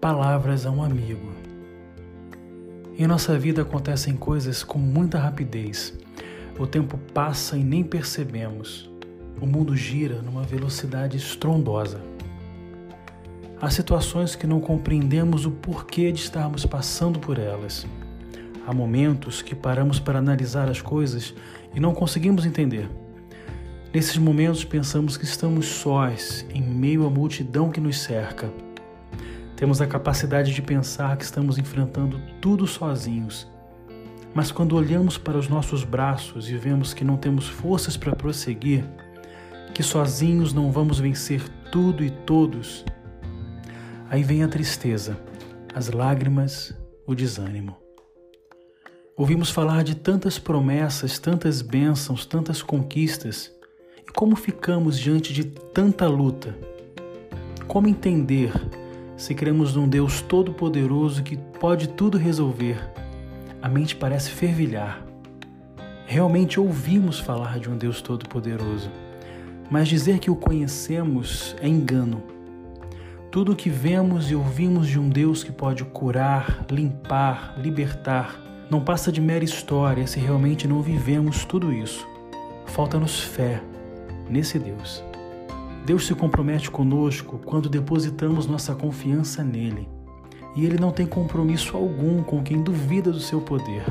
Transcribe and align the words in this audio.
palavras 0.00 0.64
a 0.64 0.70
um 0.70 0.82
amigo. 0.82 1.32
Em 2.96 3.06
nossa 3.06 3.36
vida 3.36 3.62
acontecem 3.62 4.14
coisas 4.14 4.62
com 4.62 4.78
muita 4.78 5.18
rapidez. 5.18 5.92
O 6.56 6.68
tempo 6.68 6.96
passa 7.12 7.56
e 7.56 7.64
nem 7.64 7.82
percebemos. 7.82 8.88
O 9.40 9.46
mundo 9.46 9.76
gira 9.76 10.22
numa 10.22 10.44
velocidade 10.44 11.16
estrondosa. 11.16 12.00
Há 13.60 13.68
situações 13.70 14.36
que 14.36 14.46
não 14.46 14.60
compreendemos 14.60 15.44
o 15.44 15.50
porquê 15.50 16.12
de 16.12 16.20
estarmos 16.20 16.64
passando 16.64 17.18
por 17.18 17.36
elas. 17.36 17.84
Há 18.68 18.72
momentos 18.72 19.42
que 19.42 19.54
paramos 19.54 19.98
para 19.98 20.20
analisar 20.20 20.68
as 20.68 20.80
coisas 20.80 21.34
e 21.74 21.80
não 21.80 21.92
conseguimos 21.92 22.46
entender. 22.46 22.88
Nesses 23.92 24.16
momentos 24.16 24.64
pensamos 24.64 25.16
que 25.16 25.24
estamos 25.24 25.66
sós 25.66 26.46
em 26.54 26.62
meio 26.62 27.04
à 27.04 27.10
multidão 27.10 27.70
que 27.70 27.80
nos 27.80 27.98
cerca. 27.98 28.67
Temos 29.58 29.80
a 29.80 29.88
capacidade 29.88 30.54
de 30.54 30.62
pensar 30.62 31.16
que 31.16 31.24
estamos 31.24 31.58
enfrentando 31.58 32.22
tudo 32.40 32.64
sozinhos. 32.64 33.44
Mas 34.32 34.52
quando 34.52 34.76
olhamos 34.76 35.18
para 35.18 35.36
os 35.36 35.48
nossos 35.48 35.82
braços 35.82 36.48
e 36.48 36.56
vemos 36.56 36.94
que 36.94 37.02
não 37.02 37.16
temos 37.16 37.48
forças 37.48 37.96
para 37.96 38.14
prosseguir, 38.14 38.84
que 39.74 39.82
sozinhos 39.82 40.52
não 40.52 40.70
vamos 40.70 41.00
vencer 41.00 41.42
tudo 41.72 42.04
e 42.04 42.10
todos, 42.24 42.84
aí 44.08 44.22
vem 44.22 44.44
a 44.44 44.48
tristeza, 44.48 45.18
as 45.74 45.90
lágrimas, 45.90 46.72
o 47.04 47.12
desânimo. 47.12 47.76
Ouvimos 49.16 49.50
falar 49.50 49.82
de 49.82 49.96
tantas 49.96 50.38
promessas, 50.38 51.18
tantas 51.18 51.62
bênçãos, 51.62 52.24
tantas 52.24 52.62
conquistas 52.62 53.52
e 54.08 54.12
como 54.12 54.36
ficamos 54.36 54.96
diante 54.96 55.32
de 55.32 55.42
tanta 55.44 56.06
luta? 56.06 56.56
Como 57.66 57.88
entender 57.88 58.52
se 59.18 59.34
cremos 59.34 59.74
num 59.74 59.88
Deus 59.88 60.22
todo-poderoso 60.22 61.24
que 61.24 61.36
pode 61.36 61.88
tudo 61.88 62.16
resolver? 62.16 62.78
A 63.60 63.68
mente 63.68 63.96
parece 63.96 64.30
fervilhar. 64.30 65.04
Realmente 66.06 66.60
ouvimos 66.60 67.18
falar 67.18 67.58
de 67.58 67.68
um 67.68 67.76
Deus 67.76 68.00
todo-poderoso, 68.00 68.88
mas 69.68 69.88
dizer 69.88 70.20
que 70.20 70.30
o 70.30 70.36
conhecemos 70.36 71.56
é 71.60 71.66
engano. 71.66 72.22
Tudo 73.30 73.52
o 73.52 73.56
que 73.56 73.68
vemos 73.68 74.30
e 74.30 74.36
ouvimos 74.36 74.86
de 74.86 75.00
um 75.00 75.10
Deus 75.10 75.42
que 75.42 75.50
pode 75.50 75.84
curar, 75.84 76.64
limpar, 76.70 77.58
libertar, 77.58 78.40
não 78.70 78.80
passa 78.80 79.10
de 79.10 79.20
mera 79.20 79.44
história 79.44 80.06
se 80.06 80.20
realmente 80.20 80.68
não 80.68 80.80
vivemos 80.80 81.44
tudo 81.44 81.72
isso. 81.72 82.06
Falta-nos 82.66 83.20
fé 83.20 83.60
nesse 84.30 84.60
Deus. 84.60 85.07
Deus 85.88 86.06
se 86.06 86.14
compromete 86.14 86.70
conosco 86.70 87.40
quando 87.46 87.66
depositamos 87.66 88.46
nossa 88.46 88.74
confiança 88.74 89.42
nele. 89.42 89.88
E 90.54 90.66
ele 90.66 90.78
não 90.78 90.90
tem 90.90 91.06
compromisso 91.06 91.78
algum 91.78 92.22
com 92.22 92.42
quem 92.42 92.62
duvida 92.62 93.10
do 93.10 93.18
seu 93.18 93.40
poder. 93.40 93.82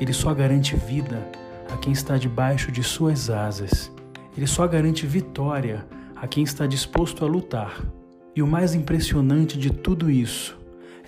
Ele 0.00 0.12
só 0.12 0.34
garante 0.34 0.74
vida 0.74 1.24
a 1.72 1.76
quem 1.76 1.92
está 1.92 2.18
debaixo 2.18 2.72
de 2.72 2.82
suas 2.82 3.30
asas. 3.30 3.92
Ele 4.36 4.44
só 4.44 4.66
garante 4.66 5.06
vitória 5.06 5.86
a 6.16 6.26
quem 6.26 6.42
está 6.42 6.66
disposto 6.66 7.24
a 7.24 7.28
lutar. 7.28 7.80
E 8.34 8.42
o 8.42 8.46
mais 8.48 8.74
impressionante 8.74 9.56
de 9.56 9.70
tudo 9.70 10.10
isso 10.10 10.58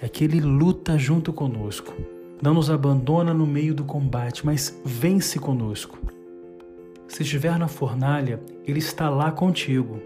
é 0.00 0.08
que 0.08 0.22
ele 0.22 0.40
luta 0.40 0.96
junto 0.96 1.32
conosco. 1.32 1.92
Não 2.40 2.54
nos 2.54 2.70
abandona 2.70 3.34
no 3.34 3.44
meio 3.44 3.74
do 3.74 3.82
combate, 3.82 4.46
mas 4.46 4.80
vence 4.84 5.36
conosco. 5.40 5.98
Se 7.14 7.22
estiver 7.22 7.56
na 7.60 7.68
fornalha, 7.68 8.40
ele 8.66 8.80
está 8.80 9.08
lá 9.08 9.30
contigo. 9.30 10.02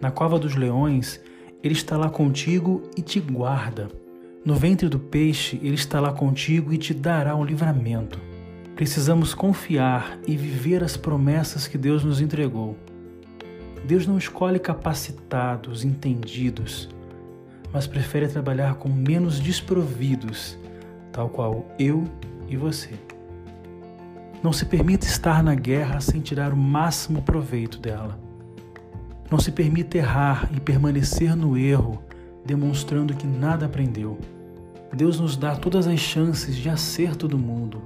Na 0.00 0.10
cova 0.10 0.38
dos 0.38 0.54
leões, 0.54 1.20
ele 1.62 1.74
está 1.74 1.94
lá 1.98 2.08
contigo 2.08 2.84
e 2.96 3.02
te 3.02 3.20
guarda. 3.20 3.90
No 4.42 4.54
ventre 4.54 4.88
do 4.88 4.98
peixe, 4.98 5.60
ele 5.62 5.74
está 5.74 6.00
lá 6.00 6.10
contigo 6.10 6.72
e 6.72 6.78
te 6.78 6.94
dará 6.94 7.36
um 7.36 7.44
livramento. 7.44 8.18
Precisamos 8.74 9.34
confiar 9.34 10.18
e 10.26 10.38
viver 10.38 10.82
as 10.82 10.96
promessas 10.96 11.68
que 11.68 11.76
Deus 11.76 12.02
nos 12.02 12.18
entregou. 12.18 12.78
Deus 13.84 14.06
não 14.06 14.16
escolhe 14.16 14.58
capacitados, 14.58 15.84
entendidos, 15.84 16.88
mas 17.70 17.86
prefere 17.86 18.26
trabalhar 18.26 18.76
com 18.76 18.88
menos 18.88 19.38
desprovidos, 19.38 20.56
tal 21.12 21.28
qual 21.28 21.70
eu 21.78 22.04
e 22.48 22.56
você. 22.56 22.94
Não 24.42 24.52
se 24.52 24.64
permita 24.64 25.06
estar 25.06 25.42
na 25.42 25.54
guerra 25.54 26.00
sem 26.00 26.20
tirar 26.20 26.52
o 26.52 26.56
máximo 26.56 27.22
proveito 27.22 27.78
dela. 27.78 28.18
Não 29.30 29.38
se 29.38 29.50
permita 29.50 29.98
errar 29.98 30.48
e 30.54 30.60
permanecer 30.60 31.34
no 31.34 31.56
erro, 31.56 32.02
demonstrando 32.46 33.14
que 33.14 33.26
nada 33.26 33.66
aprendeu. 33.66 34.18
Deus 34.94 35.20
nos 35.20 35.36
dá 35.36 35.54
todas 35.54 35.86
as 35.86 35.98
chances 35.98 36.56
de 36.56 36.68
acerto 36.68 37.28
do 37.28 37.38
mundo. 37.38 37.82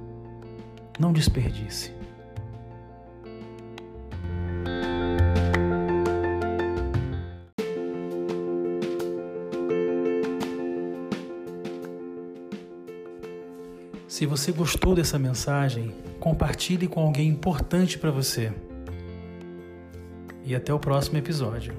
Não 0.99 1.11
desperdice. 1.11 1.91
Se 14.13 14.27
você 14.27 14.51
gostou 14.51 14.93
dessa 14.93 15.17
mensagem, 15.17 15.91
compartilhe 16.19 16.87
com 16.87 17.01
alguém 17.01 17.27
importante 17.27 17.97
para 17.97 18.11
você. 18.11 18.53
E 20.45 20.53
até 20.53 20.71
o 20.71 20.77
próximo 20.77 21.17
episódio. 21.17 21.73